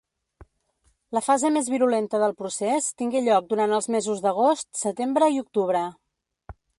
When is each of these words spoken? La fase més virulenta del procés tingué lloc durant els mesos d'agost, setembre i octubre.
La 1.17 1.21
fase 1.25 1.51
més 1.57 1.67
virulenta 1.73 2.21
del 2.23 2.33
procés 2.39 2.87
tingué 3.01 3.21
lloc 3.27 3.51
durant 3.51 3.75
els 3.79 3.89
mesos 3.97 4.23
d'agost, 4.27 4.69
setembre 4.85 5.29
i 5.37 5.39
octubre. 5.47 5.83